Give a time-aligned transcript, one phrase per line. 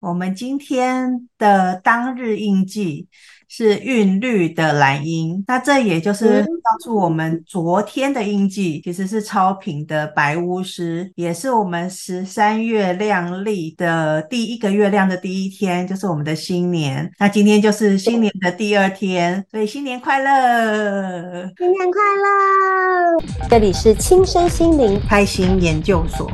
[0.00, 3.08] 我们今天的当日印记
[3.48, 17.10] 是韵律的蓝鹰，那这也就是告诉我们昨天的印记其实是超频的白巫师，也是我们十三月亮历的第一个月亮的第一天，就是我们的新年。
[17.18, 23.48] 那今天就是新年的第二天，所以新年快乐，新年快乐！
[23.50, 26.30] 这里是轻身心灵开心研究所。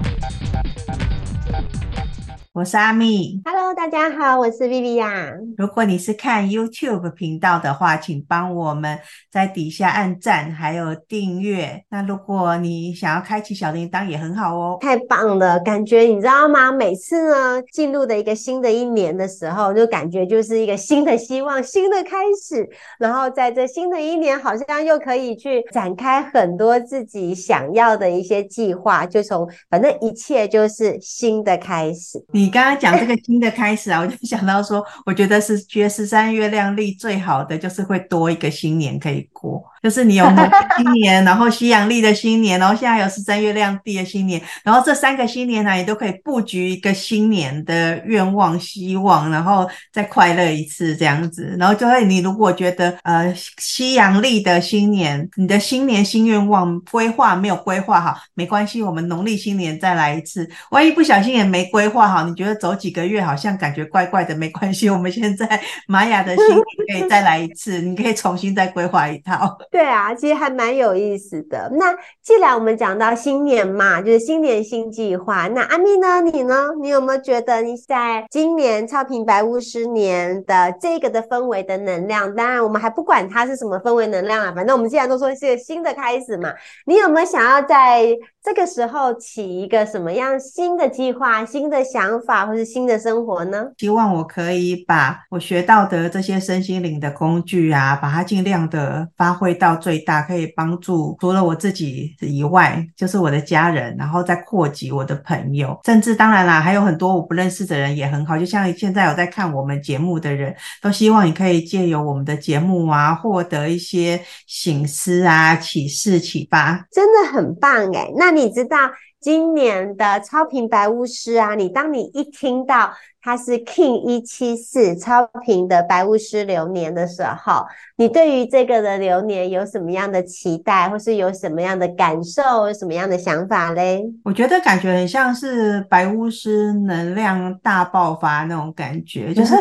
[2.54, 5.40] 我是阿蜜，Hello，大家好，我是 Viviya。
[5.58, 8.96] 如果你是看 YouTube 频道的话，请帮我们
[9.28, 11.82] 在底下按赞，还有订阅。
[11.90, 14.78] 那如果你想要开启小铃铛，也很好哦。
[14.80, 16.70] 太棒了，感觉你知道吗？
[16.70, 22.70] 每次呢，进入的一个新的一年的时候，就感觉就是一个新的希望，新的开始。
[23.00, 29.04] 然后在这新的一年，好像又可以去展开很多自己想要的一些计划。
[29.04, 32.24] 就从反正一切就是新的开始。
[32.30, 39.64] 你你刚刚讲这个新的开始啊， 我就想到说，我觉得是觉得十三月亮历最好的就是会多一个新年可以过。
[39.82, 51.54] 就是你有农历新年，然后西洋历的新年，然后现在有十三月亮历的新年，然后这三个新年呢，你都可以布局一个新年的愿望、希望，然后再快乐一次这样子。
[51.58, 60.48] 然后就会，你如果觉得呃西洋历的新年，你的新年新愿望规划没有规划好，没关系，我们农历新年再来一次。
[60.70, 69.56] 万一不小心也没规划好，你觉得走几个月好像感觉怪怪的，没关系，我们现在 玛雅的新年可以再来一次，你可以重新再规划一套。
[69.70, 71.70] 对啊，其实还蛮有意思的。
[71.74, 75.48] 那既然我们讲到新年嘛，就是新年新计划。
[75.48, 76.20] 那阿咪呢？
[76.22, 76.70] 你呢？
[76.80, 82.34] 你有没有觉得你在今年超平白巫师年的这个的氛围的能量？
[82.34, 86.52] 当然，我们还不管它是什么氛围能量啊，反正我们既然都说是个新的开始嘛，
[86.86, 88.06] 你有没有想要在
[88.42, 93.64] 这个时候起一个什么样新的计划、新的想法，或是新的生活呢？
[93.78, 108.38] 希望我可以把我学到的这些身心灵的工具啊，把它尽量的发挥到最大，可以帮助除了我自己以外，就是我的家人，然后再扩及我的朋友，甚至当然啦，还有很多我不认识的人也很好。
[108.38, 118.12] 就像现在有在看我们节目的人，都希望你可以借由我们的节目啊，获得一些醒思啊、启示、启发，真的很棒诶。
[118.16, 118.78] 那你知道
[119.24, 121.54] 今年的超频白巫师啊？
[121.54, 122.92] 你当你一听到
[123.22, 127.64] 它是 King 一七四超频的白巫师流年的时候，
[127.96, 134.04] 你对于这个的流年有什么样的期待，或是有什么样的感受，有什么样的想法嘞？
[134.24, 139.54] 我觉得感觉很像是白巫师能量大爆发那种感觉，就是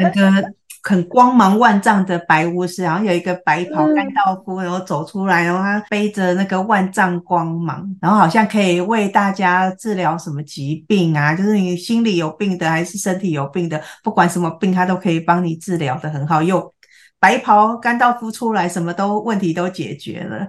[0.00, 0.52] 那个。
[0.86, 16.42] 很光芒万丈的白巫师，然后有一个白袍甘道夫，然后走出来，然后他背着那个万丈光芒，然后好像可以为大家治疗什么疾病啊，就是你心里有病的还是身体有病的，不管什么病，他都可以帮你治疗的很好。
[16.42, 16.74] 又
[17.18, 20.48] 白袍甘道夫出来，什么都问题都解决了。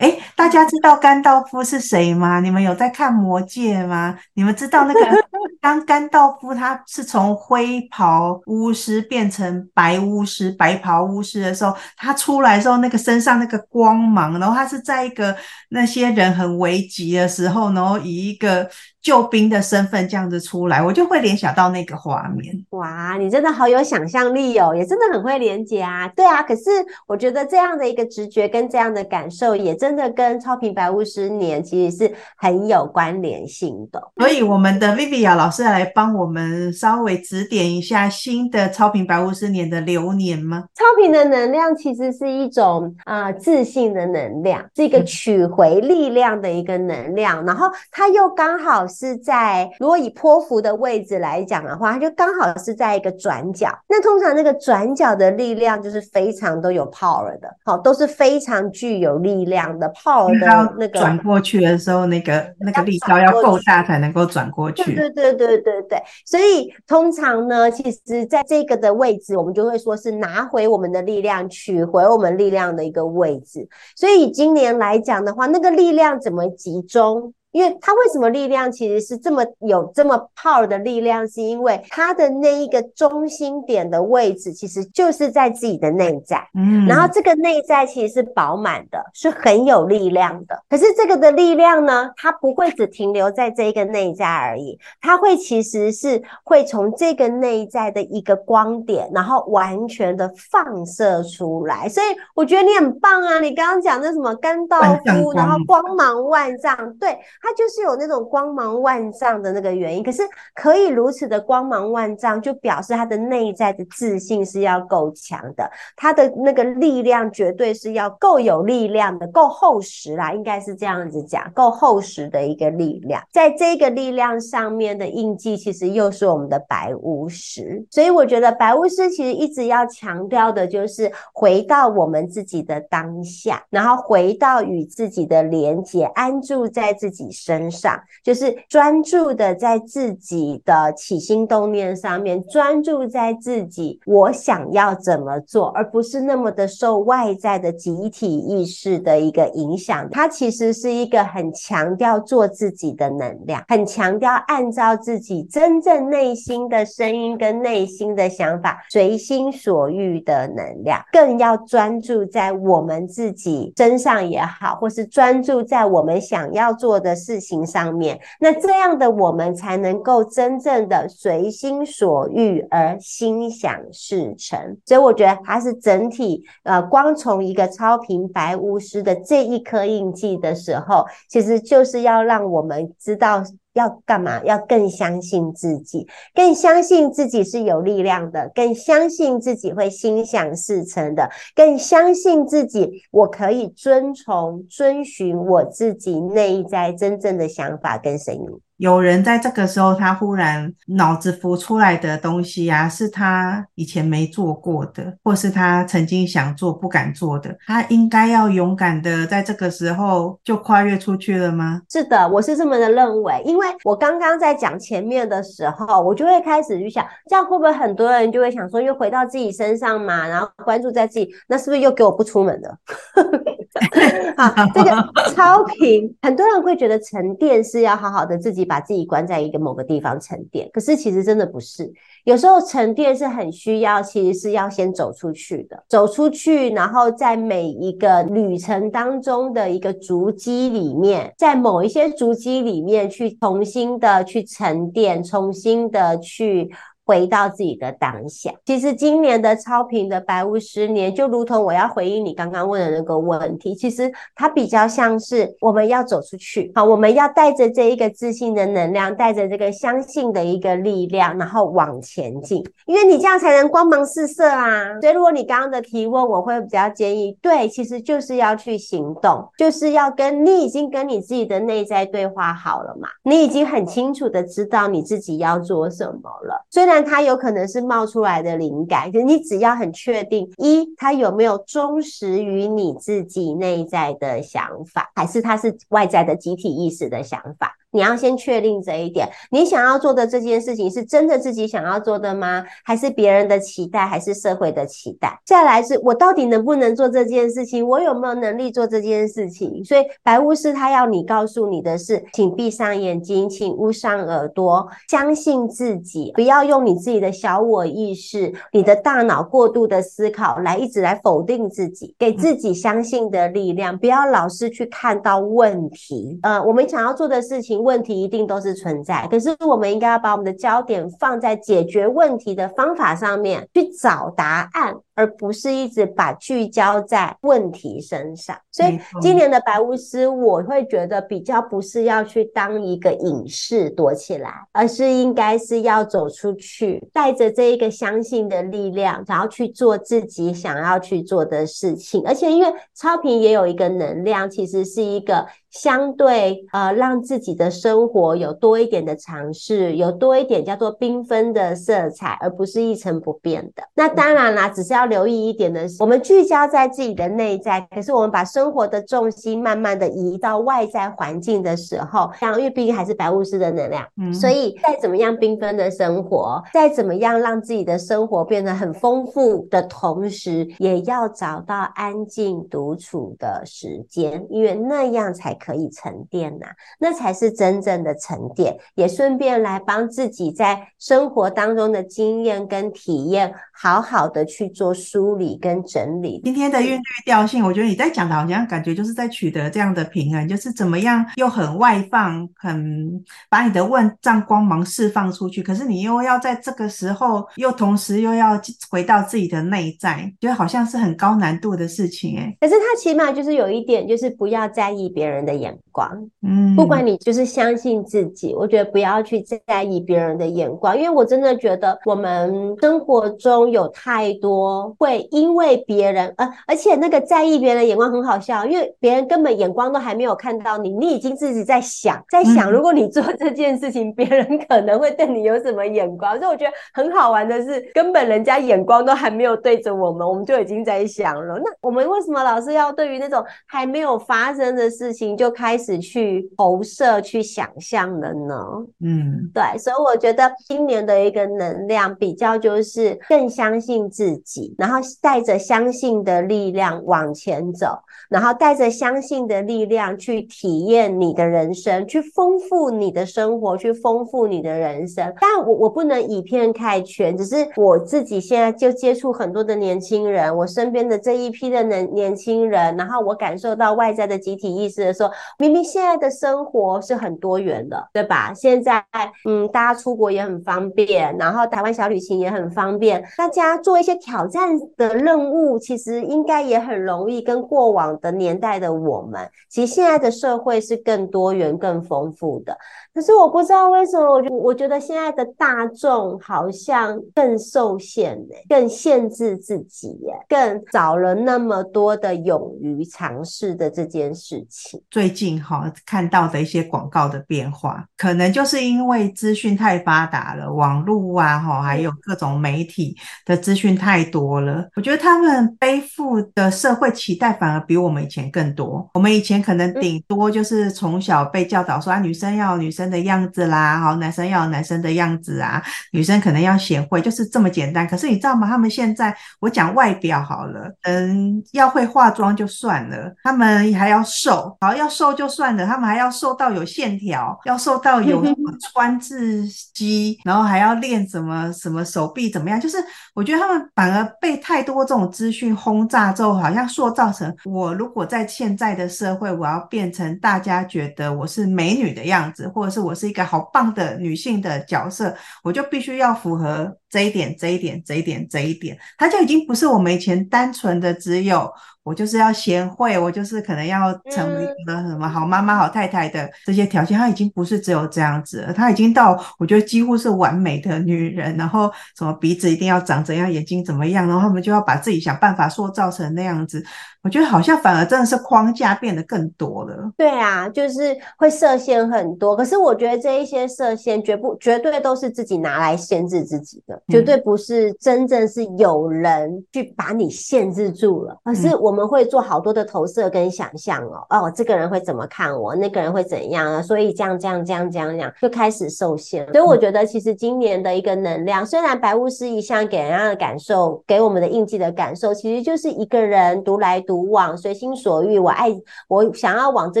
[0.02, 2.40] 诶，大家知道甘道夫是谁吗？
[2.40, 4.18] 你们有在看魔戒吗？
[4.34, 5.00] 你们知道那个
[5.62, 15.36] 当甘道夫他是从灰袍巫师变成白巫师、白袍巫师的时候，他出来的时候，那个身上那个光芒，然后他是在一个
[15.68, 18.68] 那些人很危急的时候，然后以一个
[19.02, 22.54] 救兵的身份这样子出来，我就会联想到那个画面。
[22.70, 26.06] 哇，你真的好有想象力哦，也真的很会连接啊。
[26.14, 26.62] 对啊，可是
[27.08, 34.00] 我觉得这样的一个直觉跟这样的感受，也真的跟超频白巫师年其实是很有关联性的。
[34.18, 40.64] 所以，我们的 Viviya 老师来帮我们稍微指点一下新的超频白巫师年的流年吗？
[40.74, 48.86] 超频的能量其实是一种啊、呃、自信的能量，是一个取回力量的一个能量，嗯、然后它又刚好。
[48.92, 53.68] 是在如果以波符的位置来讲的话，它就刚好是在一个转角。
[53.88, 64.94] 那通常那个转角的力量就是非常都有 power 的，好，都是非常具有力量的 power 的那个转过去的时候，那个那个力道要够大才能够转过去。
[64.94, 73.66] 对对对对对，所以通常呢，其实在这个的位置，我们就会说是拿回我们的力量，取回我们力量的一个位置。
[73.96, 77.32] 所以今年来讲的话，那个力量怎么集中？
[77.52, 86.42] 因为它为什么力量其实是这么有这么 power 的力量，是因为它的那一个中心点的位置，其实就是在自己的内在。
[86.54, 90.62] 嗯，然后这个内在其实是饱满的，是很有力量的。
[90.68, 101.86] 可是这个的力量呢，它不会只停留在这一个内在而已，它会其实是会从这个内在的一个光点，然后完全的放射出来。
[101.88, 103.38] 所以我觉得你很棒啊！
[103.40, 107.18] 你刚刚讲的什么甘道夫，然后光芒万丈，对。
[107.42, 110.02] 它就是有那种光芒万丈的那个原因。
[110.02, 110.22] 可是
[110.54, 123.20] 可以如此的光芒万丈，就表示他的内在的自信是要够强的，他的那个力量绝对是要够有力量的，够厚实啦，应该是这样子讲，够厚实的一个力量。
[123.32, 127.84] 在这个力量上面的印记，其实又是我们的白巫师。
[127.90, 150.08] 所以我觉得白巫师其实一直要强调的就是回到我们自己的当下，然后回到与自己的连接，安住在自己身上，就是专注的在自己的起心动念上面，专注在自己我想要怎么做，而不是那么的受外在的集体意识的一个影响。
[150.10, 168.18] 它其实是一个很强调做自己的能量，很强调按照自己真正内心的声音跟内心的想法，随心所欲的能量，更要专注在我们自己身上也好，或是专注在我们想要做的事情上面。
[168.40, 174.76] 那这样的我们才能够真正的随心所欲而心想事成。
[174.84, 183.42] 所以我觉得它是整体，呃，光从一个超平白巫师的这一颗印记的时候，其实就是要让我们知道。
[183.74, 184.42] 要干嘛？
[184.44, 198.46] 要更相信自己，更相信自己是有力量的，更相信自己会心想事成的，更相信自己，我可以遵从、遵循我自己内在真正的想法跟声音。
[198.82, 211.80] 有人在这个时候，他忽然脑子浮出来的东西啊，是他以前没做过的，或是他曾经想做不敢做的，他应该要勇敢的在这个时候就跨越出去了吗？
[211.88, 222.76] 是的，我是这么的认为，因为我刚刚在讲前面的时候，我就会开始去想，这样会不会很多人就会想说，又回到自己身上嘛，然后关注在自己，那是不是又给我不出门了？
[224.36, 224.90] 好，这个
[225.36, 228.68] 超频，很多人会觉得沉淀是要好好的自己。
[228.72, 231.92] 把自己关在一个某个地方沉淀，可是其实真的不是。
[232.24, 246.70] 有时候沉淀是很需要，其实是要先走出去的，走出去，然后在每一个旅程当中的一个足迹里面，在某一些足迹里面去重新的去沉淀，重新的去。
[247.12, 248.50] 回到自己的当下。
[248.64, 264.98] 其实今年的超频的白巫师年，就如同我要回应你刚刚问的那个问题，其实它比较像是我们要走出去，好，我们要带着这一个自信的能量，带着这个相信的一个力量，然后往前进，因为你这样才能光芒四射啊。
[265.02, 277.01] 所以如果你刚刚的提问，我会比较建议，对，其实就是要去行动，就是要跟你已经跟你自己的内在对话好了嘛，你已经很清楚的知道你自己要做什么了，虽然。
[277.02, 287.74] 但它有可能是冒出来的灵感，就你只要很确定，一，它有没有忠实于你自己内在的想法，还是它是外在的集体意识的想法？
[287.92, 292.64] 你要先确定这一点，你想要做的这件事情是真的自己想要做的吗？
[292.84, 295.38] 还是别人的期待，还是社会的期待？
[295.44, 297.86] 再来是我到底能不能做这件事情？
[297.86, 299.84] 我有没有能力做这件事情？
[299.84, 316.38] 所以白巫师他要你告诉你的是，请闭上眼睛，请捂上耳朵，相信自己，不要用你自己的小我意识、你的大脑过度的思考来一直来否定自己，给自己相信的力量，不要老是去看到问题。
[316.42, 317.81] 呃，我们想要做的事情。
[317.82, 324.94] 问题一定都是存在，可是我们应该要把我们的焦点放在解决问题的方法上面，去找答案。
[325.14, 342.22] 而不是一直把聚焦在问题身上，所以今年的白巫师，我会觉得比较不是要去当一个隐士躲起来，而是应该是要走出去，带着这一个相信的力量，然后去做自己想要去做的事情。
[342.26, 353.82] 而且因为超频也有一个能量，其实是一个相对呃，让自己的生活有多一点的尝试，有多一点叫做缤纷的色彩，而不是一成不变的。
[353.94, 355.01] 那当然啦，只是要。
[355.02, 384.91] 要留意一点的是，我们聚焦在自己的内在，可是我们把生活的重心慢慢的移到外在环境的时候，像因为毕竟还是白巫师的能量，嗯，所以再怎么样缤纷的生活，再怎么样让自己的生活变得很丰富的同时，也要找到安静独处的时间，因为那样才可以沉淀呐、啊，那才是真正的沉淀，也顺便来帮自己在生活当中的经验跟体验，好好的去做。
[384.92, 402.56] 梳理跟整理今天的韵律调性，我觉得你在讲的好像感觉就是在取得这样的平衡，就是怎么样又很外放，很把你的万丈光芒释放出去，可是你又要在这个时候又同时又要回到自己的内在，觉得好像是很高难度的事情哎。
[402.60, 406.08] 可是他起码就是有一点，就是不要在意别人的的眼光。
[406.40, 426.36] 嗯，不管你就是相信自己，我觉得不要去在意别人的眼光，因为我真的觉得我们生活中有太多会因为别人，呃，而且那个在意别人的眼光很好笑，因为别人根本眼光都还没有看到你，你已经自己在想，在想如果你做这件事情，别人可能会对你有什么眼光。
[426.38, 431.58] 所以我觉得很好玩的是，根本人家眼光都还没有对着我们，我们就已经在想了。
[431.58, 438.56] 那我们为什么老是要对于那种还没有发生的事情就开始去投射、去想象了呢？
[439.04, 447.98] 嗯，对，所以我觉得今年的一个能量比较就是更相信自己，然后带着相信的力量往前走，
[448.28, 455.32] 然后带着相信的力量去体验你的人生，去丰富你的生活，去丰富你的人生。
[455.40, 468.52] 但我我不能以偏概全，只是我自己现在就接触很多的年轻人，我身边的这一批的年年轻人，然后我感受到外在的集体意识的时候，明明现在的生活是很多元的，对吧？
[468.54, 469.04] 现在
[469.48, 474.61] 嗯，大家出国也很方便，然后台湾小旅行也很方便，大家做一些挑战
[474.96, 477.42] 的任务，其实应该也很容易。
[477.42, 482.76] 跟过往的年代的我们，其实现在的社会是更多元、更丰富的。
[483.14, 495.02] 可是我不知道为什么，我我觉得现在的大众好像更受限呢，更限制自己，更少了那么多的勇于尝试的这件事情。
[495.10, 504.88] 最近哈看到的一些广告的变化，可能就是因为资讯太发达了，网络啊哈，还有各种媒体的资讯太多了。
[504.96, 509.08] 我觉得他们背负的社会期待反而比我们以前更多。
[509.14, 513.12] 我们以前可能顶多就是从小被教导说啊，女生要女生。
[513.12, 515.82] 的样子啦，好，男生要有男生的样子啊，
[516.12, 518.08] 女生可能要贤惠，就是这么简单。
[518.08, 518.66] 可是你知道吗？
[518.66, 532.80] 他们现在，我讲外表好了，嗯，要会化妆就算了，他们还要瘦，好，要瘦就算了，他们还要瘦到有线条，要瘦到 有什么川字肌，然后还要练什么什么手臂怎么样？
[532.80, 532.96] 就是
[533.34, 545.32] 我觉得他们反而被太多这种资讯轰炸之后，好像塑造成我如果在现在的社会，我要变成大家觉得我是美女的样子，或者是我是一个好棒的女性的角色，
[545.62, 551.70] 我就必须要符合这一点、这一点、这一点、这一点，它就已经不是我们以前单纯的只有。
[552.04, 561.88] 我就是要贤惠，我就是可能要成为一个什么好妈妈、好太太的这些条件，她已经不是只有这样子了，她已经到我觉得几乎是完美的女人，然后
[562.18, 566.84] 什么鼻子一定要长怎样，眼睛怎么样，然后他们就要把自己想办法塑造成那样子。
[567.22, 570.10] 我觉得好像反而真的是框架变得更多了。
[570.16, 572.56] 对啊，就是会设限很多。
[572.56, 581.92] 可是我觉得这一些设限绝不绝对都是自己拿来限制自己的，绝对不是真正是有人去把你限制住了，而是我。
[581.92, 586.80] 们会做好多的投射跟想象哦，哦，这个人会怎么看我，那个人会怎样啊？
[586.80, 589.46] 所以这样这样这样这样这样就开始受限。
[589.52, 598.38] 所以我觉得，其实今年的一个能量，虽然白巫师一向给人家的感受，给我们的印记的感受，其实就是一个人独来独往，随心所欲。
[598.38, 598.74] 我爱，
[599.06, 600.00] 我想要往这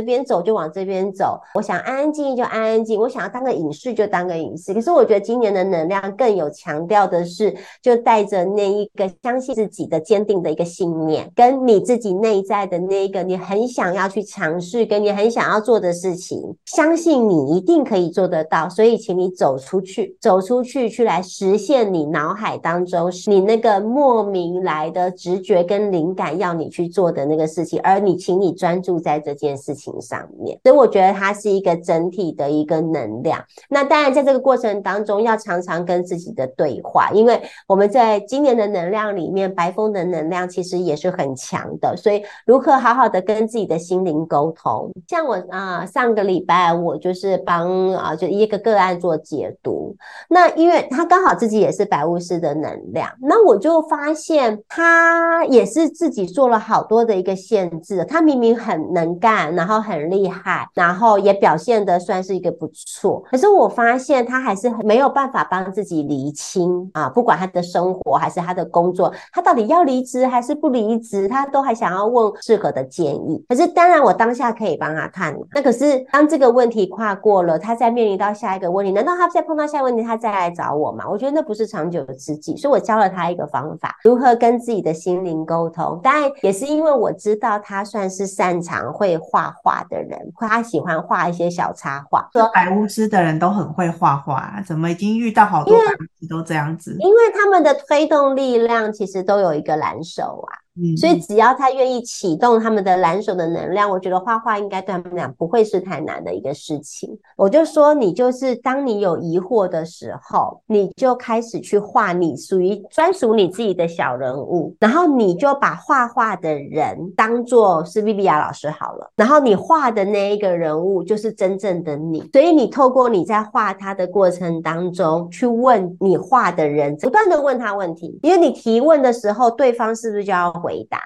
[0.00, 4.72] 边走就往这边走，我想安安静静就安安静，我想要当个隐士就当个隐士。
[4.72, 11.82] 可是我觉得今年的能量更有强调的是，就带着那一个相信自己的坚定的一个信念，跟你。
[11.82, 18.68] 自己内在的那一个你很想要去尝试，跟你很想要做的事情，相信你一定可以做得到。
[18.68, 27.80] 所以，请你走出去，走出去，去来实现你脑海当中你那个莫名来的直觉跟灵感要你去做的那个事情。
[27.80, 30.58] 而你，请你专注在这件事情上面。
[30.62, 33.42] 所以，我觉得它是一个整体的一个能量。
[33.68, 36.80] 那当然，在这个过程当中，要常常跟自己的对
[37.12, 41.62] 因为我们在今年的能量里面，白风的能量其实也是很强。
[41.80, 44.90] 的，所以如何好好的跟自己的心灵沟通？
[45.08, 49.94] 像我啊、上个礼拜我就是帮啊，就一个个案做解读。
[50.28, 58.04] 那因为他刚好自己也是白巫师的能量，那我就发现他也是自己做了好多的一个限制。
[58.04, 63.22] 他明明很能干，然后很厉害，然后也表现的算是一个不错。
[63.30, 71.62] 可是我发现他还是没有办法帮自己厘清啊，不管他的生活还是他的工作，他到底要离职还是不离职，他都。
[71.62, 75.32] 还想要问适合的建议，可是当然我当下可以帮他看。
[75.54, 81.04] 那可是当这个问题跨过了，他再面临到下一个问题，难道他再碰到下一个问题，他再来找我吗？
[81.08, 82.56] 我觉得那不是长久之计。
[82.56, 86.00] 所以我教了他一个方法，如何跟自己的心灵沟通。
[86.02, 92.28] 当然也是因为我知道他算是擅长会画画的人，他喜欢画一些小插画。
[92.32, 96.94] 说白巫师的人都很会画画，怎么已经遇到好多白巫师都这样这样子？
[97.00, 100.61] 因为他们的推动力量其实都有一个蓝手啊。
[100.80, 107.18] 嗯，所以只要他愿意启动他们的蓝手的能量，我觉得画画应该对他们俩不会是太难的一个事情。
[107.36, 122.26] 我就说，你就是当你有疑惑的时候，你就开始去画你属于专属你自己的小人物，然后你就把画画的人当做是薇薇亚老师好了，然后你画的那一个人物就是真正的你。
[122.32, 130.50] 所以你透过你在画他的过程当中去问你画的人，不断的问他问题，因为你提问的时候，对方是不是就要？
[130.62, 131.00] 回答，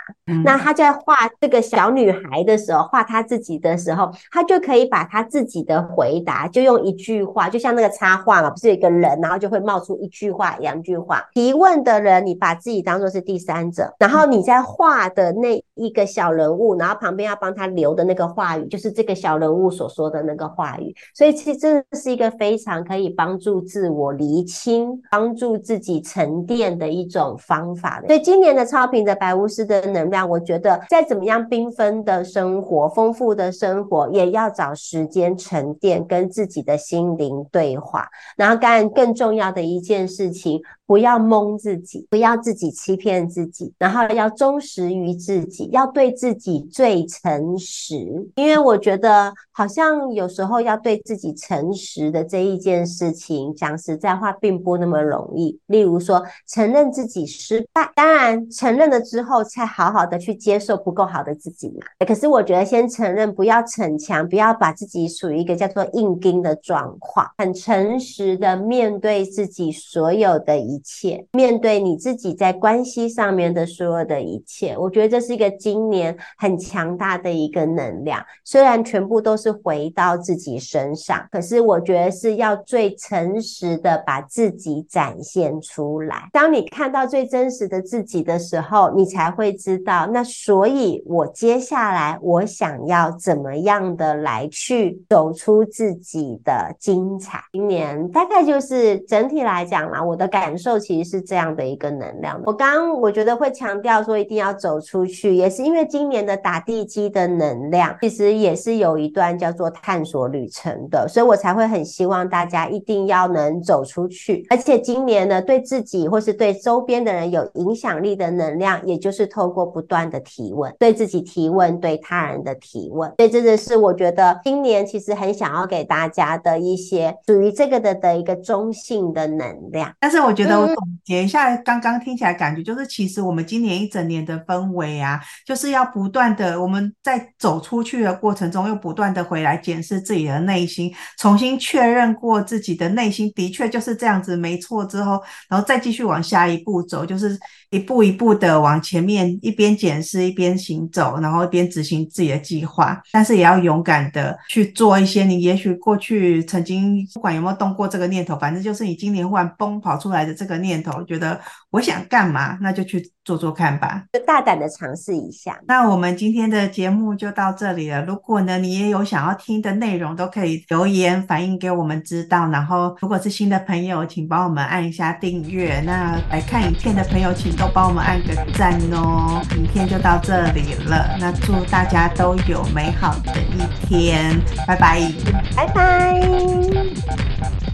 [0.44, 11.26] 那他在画这个小女孩的时候，画他自己的时候，他就可以把他自己的回答，就用一句话，就像那个插画嘛，不是有一个人，然后就会冒出一句话、两句话。
[11.32, 20.94] 提问的人，你把自己当做是第三者，然后你在画的那一个小人物，然后旁边要帮他留的那个话语，就是这个小人物所说的那个话语。
[21.14, 28.02] 所以其实这是一个非常可以帮助自我厘清、帮助自己沉淀的一种方法。
[28.06, 38.08] 所以今年的超频的白巫师的能量，我觉得再怎么样缤纷的生活、丰富的生活，也要找时间沉淀，跟自己的心灵对话。
[38.36, 40.60] 然后，当然更重要的一件事情。
[40.86, 47.96] 不要蒙自己，不要自己欺骗自己，然后要忠实于自己，要对自己最诚实。
[48.36, 55.58] 因为我觉得好像有时候要对自己诚实的这一件事情，讲实在话并不那么容易。
[55.66, 62.06] 例如说，承认自己失败，当然承认了之后，才好好的去接受不够好的自己嘛。
[62.06, 70.75] 可是我觉得先承认，不要逞强，不要把自己属于一个叫做硬钉的状况，很诚实的面对自己所有的一。
[70.76, 78.22] 一切面对你自己在关系上面的所有的一切，我觉得这是一个今年很强大的一个能量。
[78.44, 86.28] 虽然全部都是回到自己身上，可是我觉得是要最诚实的把自己展现出来。
[86.30, 97.40] 当你看到最真实的自己的时候，你才会知道，那所以我接下来我想要怎么样的来去走出自己的精彩。
[97.52, 100.65] 今年大概就是整体来讲啦，我的感受。
[100.78, 102.42] 其实是这样的一个能量。
[102.44, 114.44] 我刚刚我觉得会强调说一定要走出去，也是因为今年的打地基的能量，其实也是有一段叫做探索旅程的，所以我才会很希望大家一定要能走出去。
[114.50, 123.08] 而且今年呢，对自己或是对周边的人有影响力的能量，也就是透过不断的提问，对自己提问，对他人的提问。
[123.18, 129.92] 所以这个是我觉得今年其实很想要给大家的一些属于这个的的一个中性的能量。
[130.00, 130.55] 但是我觉得。
[130.60, 147.38] 我总结一下，刚刚听起来感觉就是，其实我们今年一整年的氛围啊，就是要不断的，我们在走出去的过程中，又不断的回来检视自己的内心，重新确认过自己的内心的确就是这样子，没错之后，然后再继续往下一步走，就是
[147.70, 160.45] 一步一步的往前面，一边检视一边行走，然后一边执行自己的计划，但是也要勇敢的去做一些你也许过去曾经不管有没有动过这个念头，反正就是你今年忽然蹦跑出来的这。
[160.46, 165.58] 个念头，觉得我想干嘛，那就去做做看吧，就大胆的尝试一下。
[165.66, 168.04] 那我们今天的节目就到这里了。
[168.04, 172.48] 如果呢，你也有想要听的内容，都可以留言反映给我们知道。
[172.48, 175.80] 然后，如果是新的朋友，请帮我们按一下订阅。
[175.80, 179.42] 那来看影片的朋友，请都帮我们按个赞哦。
[179.56, 185.12] 影片就到这里了，那祝大家都有美好的一天，拜拜，
[185.56, 187.65] 拜拜。